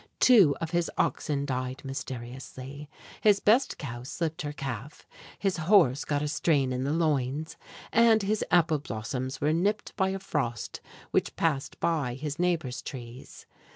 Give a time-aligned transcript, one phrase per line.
[0.19, 2.89] Two of his oxen died mysteriously,
[3.21, 5.05] his best cow slipped her calf,
[5.37, 7.55] his horse got a strain in the loins,
[7.93, 13.45] and his apple blossoms were nipped by a frost which passed by his neighbors' trees.